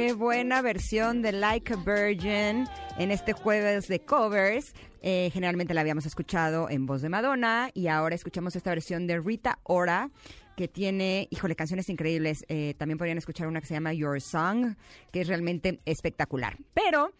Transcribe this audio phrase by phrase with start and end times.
[0.00, 2.66] Qué buena versión de Like a Virgin
[2.98, 4.72] en este jueves de covers.
[5.02, 9.20] Eh, generalmente la habíamos escuchado en voz de Madonna y ahora escuchamos esta versión de
[9.20, 10.10] Rita Ora
[10.56, 12.46] que tiene, híjole, canciones increíbles.
[12.48, 14.74] Eh, también podrían escuchar una que se llama Your Song,
[15.12, 16.56] que es realmente espectacular.
[16.72, 17.12] Pero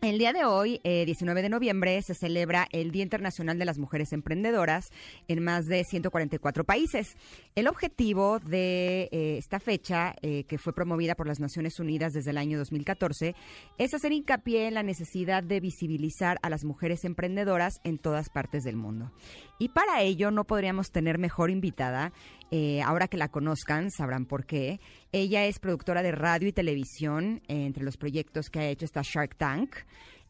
[0.00, 3.78] el día de hoy, eh, 19 de noviembre, se celebra el Día Internacional de las
[3.78, 4.90] Mujeres Emprendedoras
[5.28, 7.16] en más de 144 países.
[7.54, 12.30] El objetivo de eh, esta fecha, eh, que fue promovida por las Naciones Unidas desde
[12.30, 13.34] el año 2014,
[13.78, 18.64] es hacer hincapié en la necesidad de visibilizar a las mujeres emprendedoras en todas partes
[18.64, 19.10] del mundo.
[19.58, 22.12] Y para ello no podríamos tener mejor invitada.
[22.50, 24.80] Eh, ahora que la conozcan, sabrán por qué.
[25.12, 27.42] Ella es productora de radio y televisión.
[27.48, 29.74] eh, entre los proyectos que ha hecho está Shark Tank.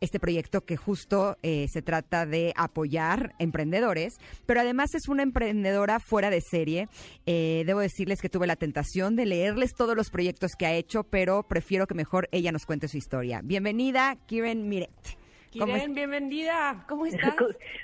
[0.01, 4.15] Este proyecto que justo eh, se trata de apoyar emprendedores,
[4.47, 6.89] pero además es una emprendedora fuera de serie.
[7.27, 11.43] Debo decirles que tuve la tentación de leerles todos los proyectos que ha hecho, pero
[11.43, 13.41] prefiero que mejor ella nos cuente su historia.
[13.43, 15.19] Bienvenida, Kiren Miret.
[15.53, 16.85] ¿Cómo Kiren, bienvenida.
[16.89, 17.35] ¿Cómo estás?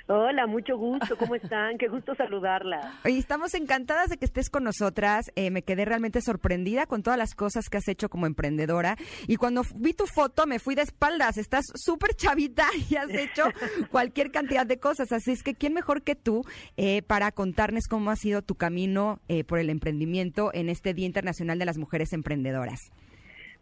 [0.07, 1.77] Hola, mucho gusto, ¿cómo están?
[1.77, 2.99] Qué gusto saludarla.
[3.03, 5.31] Oye, estamos encantadas de que estés con nosotras.
[5.35, 8.97] Eh, me quedé realmente sorprendida con todas las cosas que has hecho como emprendedora.
[9.27, 11.37] Y cuando vi tu foto, me fui de espaldas.
[11.37, 13.45] Estás súper chavita y has hecho
[13.91, 15.11] cualquier cantidad de cosas.
[15.11, 16.43] Así es que, ¿quién mejor que tú
[16.77, 21.07] eh, para contarnos cómo ha sido tu camino eh, por el emprendimiento en este Día
[21.07, 22.91] Internacional de las Mujeres Emprendedoras?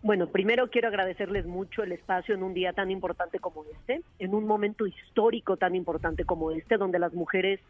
[0.03, 4.36] Bueno, primero quiero agradecerles mucho el espacio en un día tan importante como este, en
[4.36, 7.62] un momento histórico tan importante como este, donde las mujeres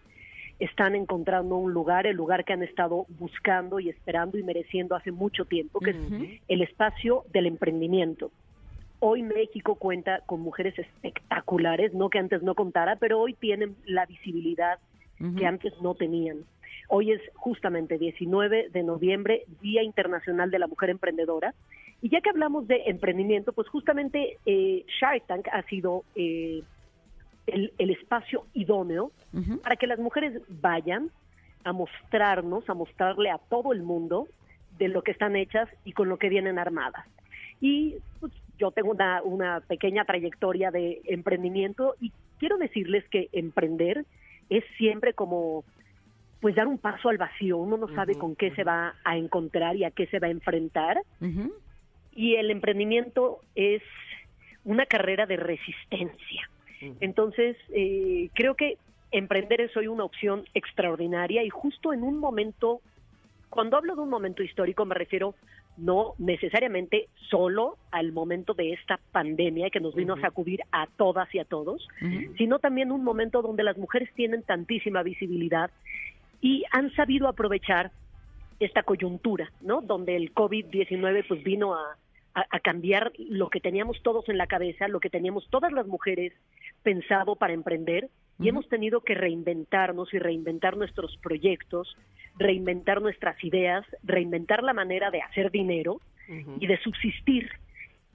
[0.58, 5.12] están encontrando un lugar, el lugar que han estado buscando y esperando y mereciendo hace
[5.12, 5.98] mucho tiempo, que es
[6.48, 8.32] el espacio del emprendimiento.
[9.00, 14.08] Hoy México cuenta con mujeres espectaculares, no que antes no contara, pero hoy tienen la
[14.08, 14.80] visibilidad
[15.38, 16.46] que antes no tenían.
[16.88, 21.54] Hoy es justamente 19 de noviembre, Día Internacional de la Mujer Emprendedora.
[22.04, 26.62] Y ya que hablamos de emprendimiento, pues justamente eh, Shark Tank ha sido eh,
[27.48, 29.14] el, el espacio idóneo
[29.64, 31.12] para que las mujeres vayan
[31.64, 34.28] a mostrarnos, a mostrarle a todo el mundo
[34.78, 37.06] de lo que están hechas y con lo que vienen armadas.
[37.62, 44.06] Y pues, yo tengo una, una pequeña trayectoria de emprendimiento y quiero decirles que emprender
[44.50, 45.64] es siempre como
[46.42, 49.78] pues dar un paso al vacío, uno no sabe con qué se va a encontrar
[49.78, 51.54] y a qué se va a enfrentar Ujú.
[52.16, 53.82] Y el emprendimiento es
[54.66, 56.50] una carrera de resistencia.
[57.00, 58.78] Entonces, eh, creo que
[59.12, 62.82] emprender es hoy una opción extraordinaria y justo en un momento,
[63.50, 65.36] cuando hablo de un momento histórico me refiero
[65.78, 71.34] no necesariamente solo al momento de esta pandemia que nos vino a sacudir a todas
[71.34, 71.88] y a todos,
[72.38, 75.72] sino también un momento donde las mujeres tienen tantísima visibilidad
[76.42, 77.92] y han sabido aprovechar
[78.60, 79.82] esta coyuntura, ¿no?
[79.82, 81.98] Donde el COVID-19 pues vino a,
[82.34, 85.88] a- a cambiar lo que teníamos todos en la cabeza, lo que teníamos todas las
[85.88, 86.34] mujeres
[86.82, 91.96] pensado para emprender y hemos tenido que reinventarnos y reinventar nuestros proyectos,
[92.40, 96.00] reinventar nuestras ideas, reinventar la manera de hacer dinero
[96.60, 97.50] y de subsistir.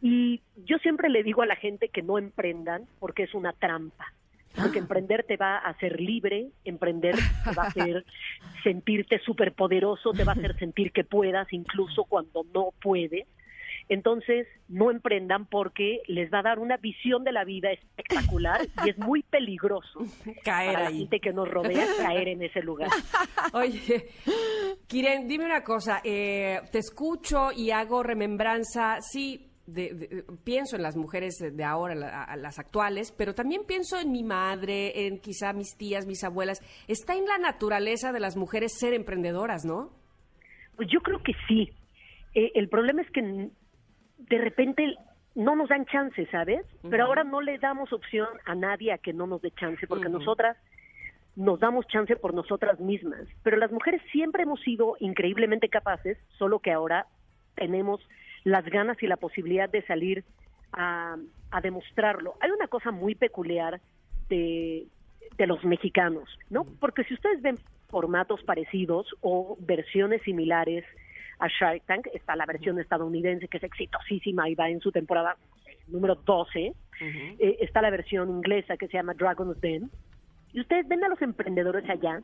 [0.00, 4.12] Y yo siempre le digo a la gente que no emprendan porque es una trampa.
[4.56, 7.14] Porque emprender te va a hacer libre, emprender
[7.44, 8.04] te va a hacer
[8.64, 13.26] sentirte superpoderoso, te va a hacer sentir que puedas incluso cuando no puedes.
[13.88, 18.90] Entonces, no emprendan porque les va a dar una visión de la vida espectacular y
[18.90, 20.00] es muy peligroso
[20.44, 20.98] Caer para la ahí.
[20.98, 22.90] gente que nos rodea caer en ese lugar.
[23.54, 24.08] Oye,
[24.86, 26.00] Kiren, dime una cosa.
[26.04, 29.44] eh, te escucho y hago remembranza, sí.
[29.66, 33.98] de- de- pienso en las mujeres de ahora, la- a las actuales, pero también pienso
[34.00, 36.62] en mi madre, en quizá mis tías, mis abuelas.
[36.88, 39.90] Está en la naturaleza de las mujeres ser emprendedoras, ¿no?
[40.76, 41.70] Pues yo creo que sí.
[42.34, 43.50] Eh, el problema es que
[44.28, 44.94] de repente
[45.34, 46.66] no nos dan chance, ¿sabes?
[46.88, 50.08] Pero ahora no le damos opción a nadie a que no nos dé chance, porque
[50.08, 50.56] nosotras
[51.36, 53.22] nos damos chance por nosotras mismas.
[53.44, 57.06] Pero las mujeres siempre hemos sido increíblemente capaces, solo que ahora
[57.54, 58.00] tenemos
[58.42, 60.24] las ganas y la posibilidad de salir
[60.72, 61.16] a,
[61.50, 62.34] a demostrarlo.
[62.40, 63.80] Hay una cosa muy peculiar
[64.28, 64.86] de,
[65.36, 66.64] de los mexicanos, ¿no?
[66.80, 67.56] Porque si ustedes ven
[67.88, 70.84] formatos parecidos o versiones similares
[71.38, 75.36] a Shark Tank, está la versión estadounidense que es exitosísima y va en su temporada
[75.88, 79.90] número 12, eh, está la versión inglesa que se llama Dragon's Den,
[80.52, 82.22] y ustedes ven a los emprendedores allá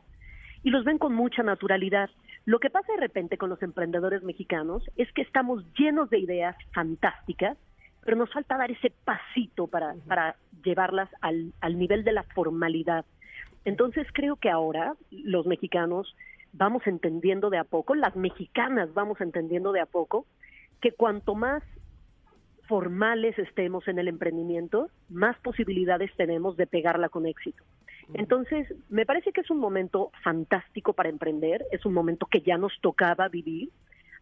[0.63, 2.09] y los ven con mucha naturalidad.
[2.45, 6.55] Lo que pasa de repente con los emprendedores mexicanos es que estamos llenos de ideas
[6.73, 7.57] fantásticas,
[8.03, 13.05] pero nos falta dar ese pasito para, para llevarlas al, al nivel de la formalidad.
[13.63, 16.15] Entonces creo que ahora los mexicanos
[16.57, 20.25] vamos entendiendo de a poco, las mexicanas vamos entendiendo de a poco,
[20.81, 21.63] que cuanto más
[22.67, 27.63] formales estemos en el emprendimiento, más posibilidades tenemos de pegarla con éxito.
[28.13, 32.57] Entonces, me parece que es un momento fantástico para emprender, es un momento que ya
[32.57, 33.69] nos tocaba vivir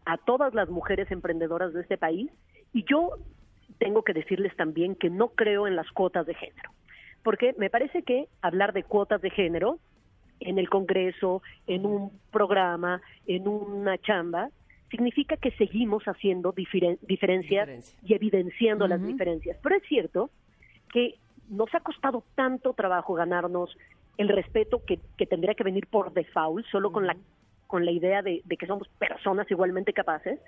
[0.06, 2.30] a todas las mujeres emprendedoras de este país
[2.72, 3.10] y yo
[3.78, 6.70] tengo que decirles también que no creo en las cuotas de género,
[7.22, 9.78] porque me parece que hablar de cuotas de género
[10.40, 14.50] en el Congreso, en un programa, en una chamba,
[14.90, 17.98] significa que seguimos haciendo diferen- diferencias Diferencia.
[18.04, 19.58] y evidenciando las diferencias.
[19.62, 20.30] Pero es cierto
[20.92, 21.14] que
[21.48, 23.76] nos ha costado tanto trabajo ganarnos
[24.16, 27.16] el respeto que, que tendría que venir por default, solo con la
[27.66, 30.38] con la idea de, de que somos personas igualmente capaces.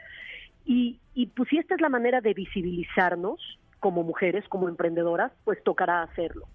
[0.64, 3.40] Y, y pues si esta es la manera de visibilizarnos
[3.80, 6.46] como mujeres, como emprendedoras, pues tocará hacerlo.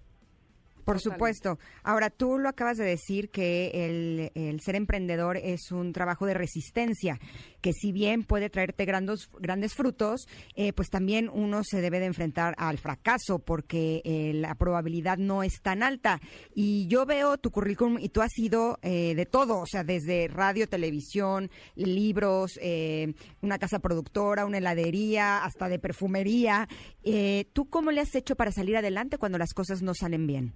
[0.84, 1.02] Por Totalmente.
[1.02, 1.58] supuesto.
[1.82, 6.34] Ahora, tú lo acabas de decir que el, el ser emprendedor es un trabajo de
[6.34, 7.18] resistencia,
[7.60, 10.26] que si bien puede traerte grandes, grandes frutos,
[10.56, 15.42] eh, pues también uno se debe de enfrentar al fracaso porque eh, la probabilidad no
[15.42, 16.20] es tan alta.
[16.54, 20.28] Y yo veo tu currículum y tú has sido eh, de todo, o sea, desde
[20.28, 26.68] radio, televisión, libros, eh, una casa productora, una heladería, hasta de perfumería.
[27.04, 30.52] Eh, ¿Tú cómo le has hecho para salir adelante cuando las cosas no salen bien?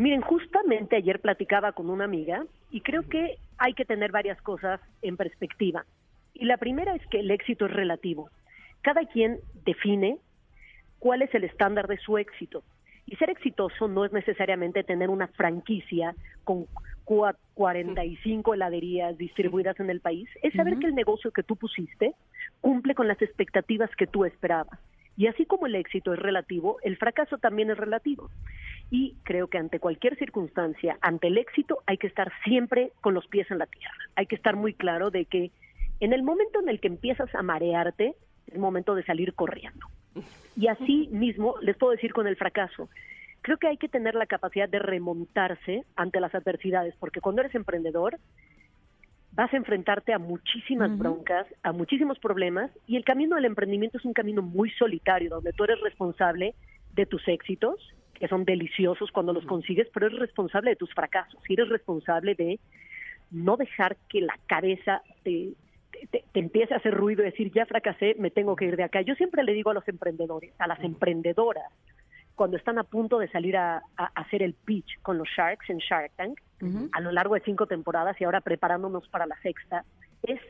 [0.00, 4.80] Miren, justamente ayer platicaba con una amiga y creo que hay que tener varias cosas
[5.02, 5.84] en perspectiva.
[6.32, 8.30] Y la primera es que el éxito es relativo.
[8.80, 10.16] Cada quien define
[10.98, 12.62] cuál es el estándar de su éxito.
[13.04, 16.14] Y ser exitoso no es necesariamente tener una franquicia
[16.44, 16.64] con
[17.04, 20.30] cua- 45 heladerías distribuidas en el país.
[20.42, 22.14] Es saber que el negocio que tú pusiste
[22.62, 24.78] cumple con las expectativas que tú esperabas.
[25.18, 28.30] Y así como el éxito es relativo, el fracaso también es relativo.
[28.90, 33.26] Y creo que ante cualquier circunstancia, ante el éxito, hay que estar siempre con los
[33.28, 33.94] pies en la tierra.
[34.16, 35.52] Hay que estar muy claro de que
[36.00, 38.16] en el momento en el que empiezas a marearte,
[38.46, 39.86] es el momento de salir corriendo.
[40.56, 42.88] Y así mismo les puedo decir con el fracaso.
[43.42, 47.54] Creo que hay que tener la capacidad de remontarse ante las adversidades, porque cuando eres
[47.54, 48.18] emprendedor
[49.32, 54.04] vas a enfrentarte a muchísimas broncas, a muchísimos problemas, y el camino del emprendimiento es
[54.04, 56.54] un camino muy solitario, donde tú eres responsable
[56.92, 61.40] de tus éxitos, que son deliciosos cuando los consigues, pero eres responsable de tus fracasos,
[61.48, 62.60] y eres responsable de
[63.32, 65.54] no dejar que la cabeza te,
[65.90, 68.76] te- te- te empiece a hacer ruido y decir, ya fracasé, me tengo que ir
[68.76, 69.00] de acá.
[69.02, 71.72] Yo siempre le digo a los emprendedores, a las emprendedoras,
[72.34, 75.78] cuando están a punto de salir a, a hacer el pitch con los Sharks en
[75.78, 76.38] Shark Tank,
[76.92, 79.84] a lo largo de cinco temporadas y ahora preparándonos para la sexta,
[80.22, 80.40] es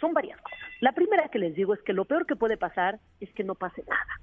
[0.00, 0.58] son varias cosas.
[0.80, 3.54] La primera que les digo es que lo peor que puede pasar es que no
[3.54, 4.20] pase nada.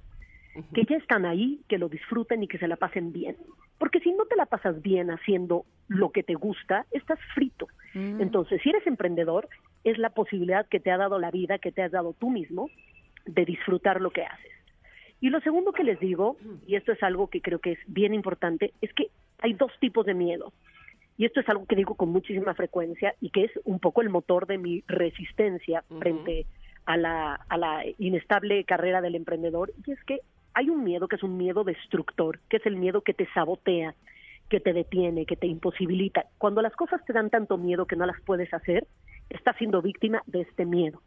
[0.74, 3.36] Que ya están ahí, que lo disfruten y que se la pasen bien.
[3.80, 7.68] Porque si no te la pasas bien haciendo lo que te gusta, estás frito.
[7.96, 9.48] Entonces, si eres emprendedor,
[9.84, 12.70] es la posibilidad que te ha dado la vida, que te has dado tú mismo,
[13.26, 14.52] de disfrutar lo que haces.
[15.22, 18.14] Y lo segundo que les digo, y esto es algo que creo que es bien
[18.14, 19.08] importante, es que
[19.40, 20.54] hay dos tipos de miedo.
[21.18, 24.10] Y esto es algo que digo con muchísima frecuencia y que es un poco el
[24.10, 26.46] motor de mi resistencia frente
[26.86, 29.72] a la, a la inestable carrera del emprendedor.
[29.86, 30.22] Y es que
[30.54, 33.96] hay un miedo que es un miedo destructor, que es el miedo que te sabotea,
[34.50, 36.26] que te detiene, que te imposibilita.
[36.38, 38.86] Cuando las cosas te dan tanto miedo que no las puedes hacer,
[39.30, 41.02] estás siendo víctima de este miedo.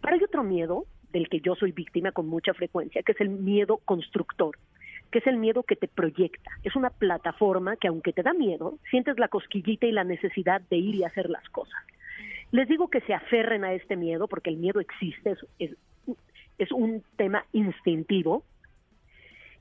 [0.00, 3.28] Pero hay otro miedo del que yo soy víctima con mucha frecuencia, que es el
[3.28, 4.56] miedo constructor,
[5.10, 6.50] que es el miedo que te proyecta.
[6.62, 10.76] Es una plataforma que aunque te da miedo, sientes la cosquillita y la necesidad de
[10.76, 11.80] ir y hacer las cosas.
[12.50, 15.76] Les digo que se aferren a este miedo porque el miedo existe, es, es,
[16.58, 18.44] es un tema instintivo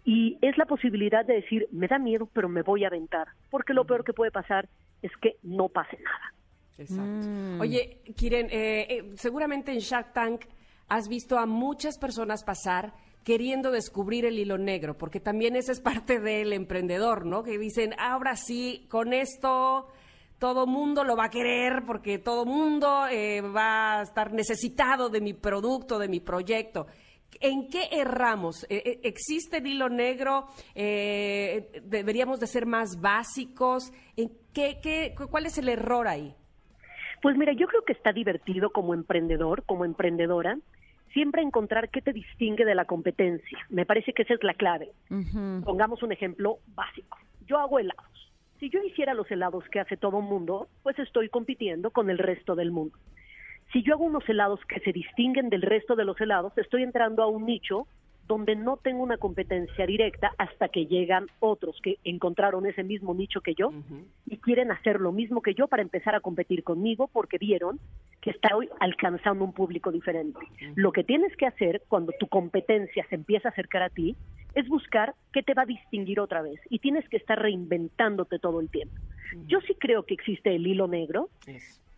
[0.04, 3.74] y es la posibilidad de decir, me da miedo, pero me voy a aventar, porque
[3.74, 4.68] lo peor que puede pasar
[5.02, 6.34] es que no pase nada.
[6.78, 7.62] Exacto.
[7.62, 10.46] Oye, Kiren, eh, eh, seguramente en Shark Tank
[10.88, 12.94] has visto a muchas personas pasar
[13.24, 17.44] queriendo descubrir el hilo negro, porque también esa es parte del emprendedor, ¿no?
[17.44, 19.88] Que dicen, ahora sí, con esto
[20.40, 25.22] todo mundo lo va a querer porque todo mundo eh, va a estar necesitado de
[25.22, 26.88] mi producto, de mi proyecto.
[27.40, 28.66] ¿En qué erramos?
[28.70, 30.48] Eh, eh, ¿Existe el hilo negro?
[30.76, 33.92] Eh, ¿Deberíamos de ser más básicos?
[34.16, 36.36] ¿En qué, qué, ¿Cuál es el error ahí?
[37.22, 40.58] Pues mira, yo creo que está divertido como emprendedor, como emprendedora,
[41.14, 43.60] siempre encontrar qué te distingue de la competencia.
[43.70, 44.92] Me parece que esa es la clave.
[45.64, 47.18] Pongamos un ejemplo básico.
[47.46, 48.32] Yo hago helados.
[48.60, 52.18] Si yo hiciera los helados que hace todo el mundo, pues estoy compitiendo con el
[52.18, 52.98] resto del mundo.
[53.72, 57.24] Si yo hago unos helados que se distinguen del resto de los helados, estoy entrando
[57.24, 57.88] a un nicho
[58.28, 63.42] donde no tengo una competencia directa hasta que llegan otros que encontraron ese mismo nicho
[63.42, 63.72] que yo
[64.26, 67.80] y quieren hacer lo mismo que yo para empezar a competir conmigo porque vieron
[68.22, 70.40] que estoy alcanzando un público diferente.
[70.76, 74.16] Lo que tienes que hacer cuando tu competencia se empieza a acercar a ti
[74.54, 78.62] es buscar qué te va a distinguir otra vez y tienes que estar reinventándote todo
[78.62, 78.96] el tiempo.
[79.48, 81.30] Yo sí creo que existe el hilo negro.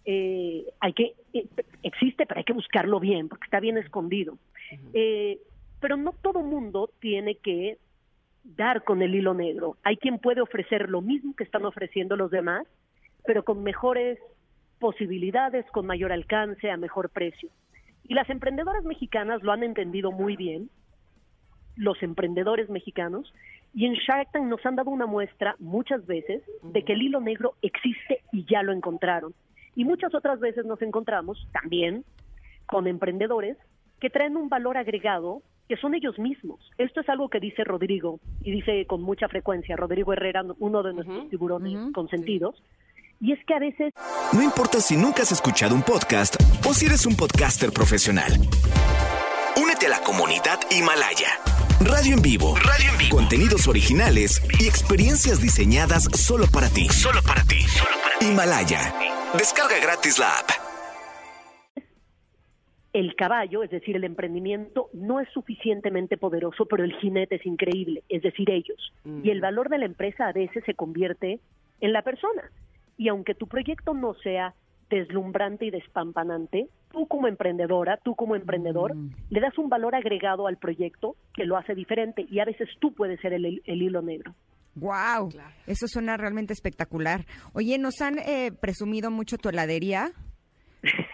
[0.05, 1.47] Eh, hay que eh,
[1.81, 4.37] existe, pero hay que buscarlo bien porque está bien escondido.
[4.93, 5.39] Eh,
[5.79, 7.77] pero no todo mundo tiene que
[8.43, 9.77] dar con el hilo negro.
[9.83, 12.67] Hay quien puede ofrecer lo mismo que están ofreciendo los demás,
[13.25, 14.19] pero con mejores
[14.79, 17.49] posibilidades, con mayor alcance, a mejor precio.
[18.05, 20.69] Y las emprendedoras mexicanas lo han entendido muy bien,
[21.75, 23.33] los emprendedores mexicanos,
[23.73, 27.21] y en Shark Tank nos han dado una muestra muchas veces de que el hilo
[27.21, 29.33] negro existe y ya lo encontraron.
[29.75, 32.03] Y muchas otras veces nos encontramos también
[32.65, 33.57] con emprendedores
[33.99, 36.59] que traen un valor agregado que son ellos mismos.
[36.77, 40.93] Esto es algo que dice Rodrigo, y dice con mucha frecuencia Rodrigo Herrera, uno de
[40.93, 42.61] nuestros tiburones consentidos,
[43.21, 43.93] y es que a veces
[44.33, 46.35] No importa si nunca has escuchado un podcast
[46.67, 48.33] o si eres un podcaster profesional.
[49.55, 51.29] Únete a la comunidad Himalaya.
[51.79, 52.55] Radio en vivo.
[52.57, 53.15] Radio en vivo.
[53.15, 56.89] Contenidos originales y experiencias diseñadas solo para ti.
[56.89, 57.59] Solo para ti.
[58.21, 58.93] Himalaya.
[59.37, 60.49] Descarga gratis la app.
[62.93, 68.03] el caballo, es decir, el emprendimiento, no es suficientemente poderoso, pero el jinete es increíble,
[68.07, 68.93] es decir, ellos.
[69.23, 71.39] Y el valor de la empresa a veces se convierte
[71.81, 72.51] en la persona.
[72.95, 74.53] Y aunque tu proyecto no sea
[74.91, 78.93] deslumbrante y despampanante, tú como emprendedora, tú como emprendedor,
[79.31, 82.93] le das un valor agregado al proyecto que lo hace diferente y a veces tú
[82.93, 84.35] puedes ser el, el hilo negro.
[84.75, 85.29] Wow,
[85.67, 87.25] eso suena realmente espectacular.
[87.53, 90.11] Oye, nos han eh, presumido mucho tu heladería.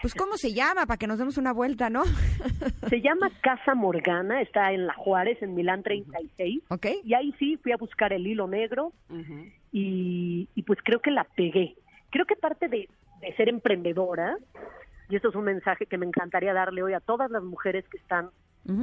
[0.02, 0.86] Pues, ¿cómo se llama?
[0.86, 2.02] Para que nos demos una vuelta, ¿no?
[2.88, 6.64] Se llama Casa Morgana, está en La Juárez, en Milán 36.
[6.68, 6.86] Ok.
[7.04, 8.92] Y ahí sí fui a buscar el hilo negro
[9.70, 11.76] y, y pues creo que la pegué.
[12.10, 12.88] Creo que parte de,
[13.20, 14.36] de ser emprendedora,
[15.08, 17.98] y esto es un mensaje que me encantaría darle hoy a todas las mujeres que
[17.98, 18.30] están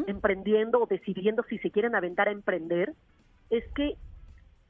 [0.08, 2.94] emprendiendo o decidiendo si se quieren aventar a emprender,
[3.50, 3.96] es que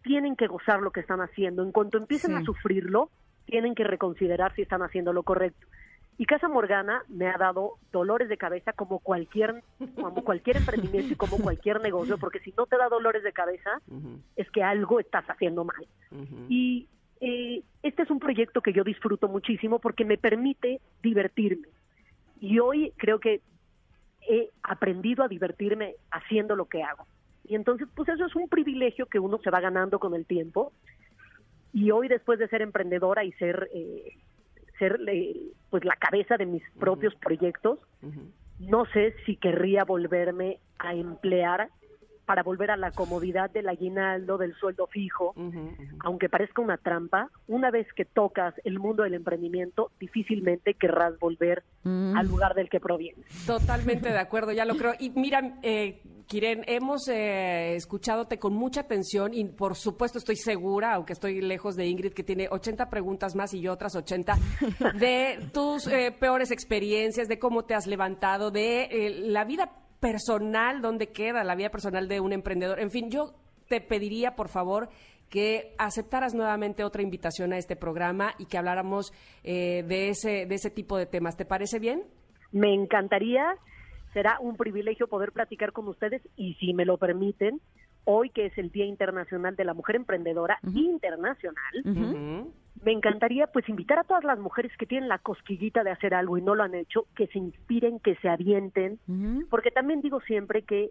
[0.07, 1.61] tienen que gozar lo que están haciendo.
[1.61, 2.37] En cuanto empiecen Sí.
[2.37, 3.09] a sufrirlo,
[3.45, 5.67] tienen que reconsiderar si están haciendo lo correcto.
[6.17, 9.61] Y Casa Morgana me ha dado dolores de cabeza como cualquier,
[9.95, 10.57] como cualquier
[10.97, 13.69] emprendimiento y como cualquier negocio, porque si no te da dolores de cabeza,
[14.35, 15.85] es que algo estás haciendo mal.
[16.49, 16.87] Y
[17.21, 21.67] eh, este es un proyecto que yo disfruto muchísimo porque me permite divertirme.
[22.41, 23.41] Y hoy creo que
[24.27, 27.05] he aprendido a divertirme haciendo lo que hago.
[27.47, 30.73] Y entonces, pues eso es un privilegio que uno se va ganando con el tiempo.
[31.73, 34.17] Y hoy, después de ser emprendedora y ser, eh,
[34.79, 37.79] ser eh, pues la cabeza de mis propios proyectos,
[38.59, 41.69] no sé si querría volverme a emplear
[42.27, 45.33] para volver a la comodidad del aguinaldo, del sueldo fijo,
[45.99, 51.63] aunque parezca una trampa, una vez que tocas el mundo del emprendimiento, difícilmente querrás volver
[51.85, 53.25] al lugar del que provienes.
[53.45, 54.91] Totalmente de acuerdo, ya lo creo.
[54.99, 60.93] Y mira, eh, Kiren, hemos eh, escuchadote con mucha atención y por supuesto estoy segura,
[60.93, 64.37] aunque estoy lejos de Ingrid, que tiene 80 preguntas más y yo otras 80,
[64.99, 70.81] de tus eh, peores experiencias, de cómo te has levantado, de eh, la vida personal,
[70.81, 72.81] dónde queda la vida personal de un emprendedor.
[72.81, 73.33] En fin, yo
[73.69, 74.89] te pediría, por favor,
[75.29, 80.55] que aceptaras nuevamente otra invitación a este programa y que habláramos eh, de, ese, de
[80.55, 81.37] ese tipo de temas.
[81.37, 82.03] ¿Te parece bien?
[82.51, 83.55] Me encantaría,
[84.17, 87.61] será un privilegio poder platicar con ustedes y si me lo permiten,
[88.03, 92.47] hoy que es el Día Internacional de la Mujer Emprendedora Internacional,
[92.83, 96.35] me encantaría pues invitar a todas las mujeres que tienen la cosquillita de hacer algo
[96.35, 98.97] y no lo han hecho, que se inspiren, que se avienten,
[99.51, 100.89] porque también digo siempre que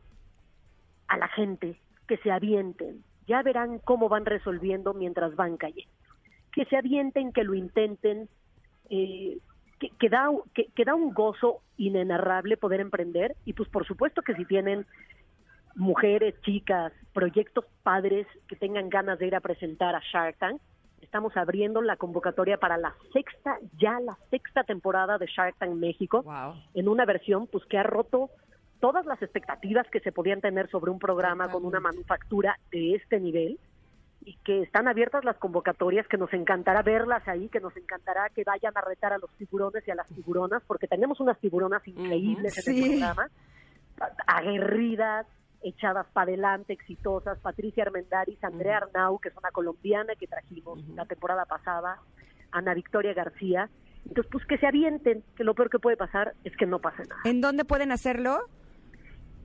[1.09, 5.91] a la gente que se avienten, ya verán cómo van resolviendo mientras van cayendo,
[6.53, 8.29] que se avienten, que lo intenten,
[8.89, 9.39] eh,
[9.79, 14.23] que, que da, que, que da un gozo inenarrable poder emprender y pues por supuesto
[14.23, 14.87] que si tienen
[15.75, 20.61] mujeres, chicas, proyectos padres que tengan ganas de ir a presentar a Shark Tank,
[21.03, 26.23] estamos abriendo la convocatoria para la sexta, ya la sexta temporada de Shark Tank México,
[26.23, 26.55] Wow.
[26.75, 28.31] en una versión pues que ha roto
[28.81, 33.21] todas las expectativas que se podían tener sobre un programa con una manufactura de este
[33.21, 33.59] nivel
[34.27, 38.43] y que están abiertas las convocatorias, que nos encantará verlas ahí, que nos encantará que
[38.45, 42.59] vayan a retar a los tiburones y a las tiburonas, porque tenemos unas tiburonas increíbles
[42.59, 42.83] en Sí.
[42.83, 43.31] el programa,
[44.27, 45.27] aguerridas,
[45.63, 51.07] echadas para adelante, exitosas, Patricia Armendáriz, Andrea Arnau, que es una colombiana que trajimos la
[51.07, 51.99] temporada pasada,
[52.53, 53.69] Ana Victoria García.
[54.07, 57.03] Entonces, pues que se avienten, que lo peor que puede pasar es que no pase
[57.05, 57.21] nada.
[57.25, 58.41] ¿En dónde pueden hacerlo?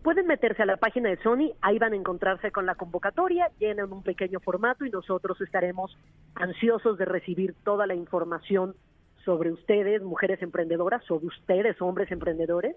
[0.04, 3.94] Pueden meterse a la página de Sony, ahí van a encontrarse con la convocatoria, llenan
[3.94, 5.96] un pequeño formato y nosotros estaremos
[6.34, 8.76] ansiosos de recibir toda la información
[9.24, 12.76] sobre ustedes, mujeres emprendedoras, sobre ustedes, hombres emprendedores,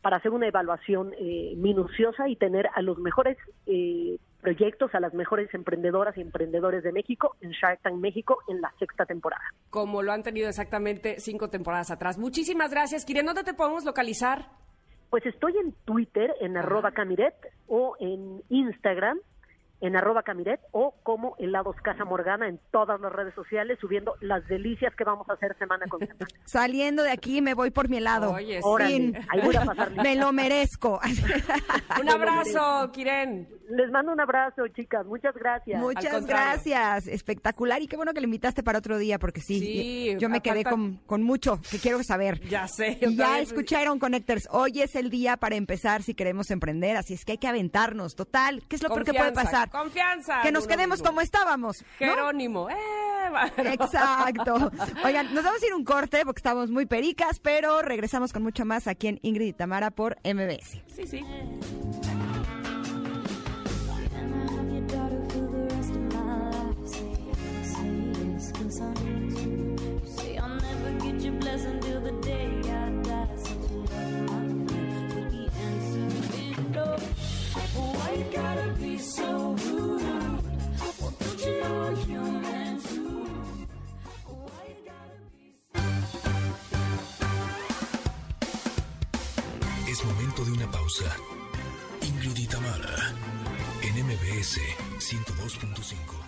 [0.00, 3.36] para hacer una evaluación eh, minuciosa y tener a los mejores
[3.66, 8.62] eh, proyectos, a las mejores emprendedoras y emprendedores de México en Shark Tank México en
[8.62, 9.42] la sexta temporada.
[9.68, 12.16] Como lo han tenido exactamente cinco temporadas atrás.
[12.16, 13.26] Muchísimas gracias, Kirian.
[13.26, 14.46] ¿Dónde te podemos localizar?
[15.16, 17.32] Pues estoy en Twitter, en arroba Camiret,
[17.68, 19.18] o en Instagram,
[19.80, 24.46] en arroba Camiret, o como helados Casa Morgana en todas las redes sociales, subiendo las
[24.48, 26.26] delicias que vamos a hacer semana con semana.
[26.44, 28.32] Saliendo de aquí me voy por mi helado.
[28.32, 29.12] Oye, sí.
[29.28, 29.90] Ahí voy a pasar.
[30.02, 31.00] Me lo merezco.
[32.00, 33.48] Un abrazo, Kiren.
[33.70, 35.04] Les mando un abrazo, chicas.
[35.06, 35.80] Muchas gracias.
[35.80, 37.06] Muchas gracias.
[37.06, 37.82] Espectacular.
[37.82, 40.62] Y qué bueno que le invitaste para otro día, porque sí, Sí, yo me quedé
[40.62, 42.40] falta- con, con mucho que quiero saber.
[42.48, 42.98] Ya sé.
[43.00, 44.48] Y ya escucharon, Connectors.
[44.50, 48.14] Hoy es el día para empezar si queremos emprender, así es que hay que aventarnos.
[48.14, 50.42] Total, ¿qué es lo peor que puede Confianza, Confianza.
[50.42, 51.06] Que nos quedemos mismo.
[51.06, 51.82] como estábamos.
[51.82, 51.88] ¿no?
[51.98, 52.70] Jerónimo.
[52.70, 52.74] Eh,
[53.30, 53.70] bueno.
[53.72, 54.70] Exacto.
[55.04, 58.64] Oigan, nos vamos a ir un corte porque estamos muy pericas, pero regresamos con mucho
[58.64, 60.82] más aquí en Ingrid y Tamara por MBS.
[60.94, 61.24] Sí, sí.
[90.96, 91.16] Pausa.
[92.02, 92.48] Ingrid
[93.82, 94.60] en MBS
[94.98, 96.25] 102.5.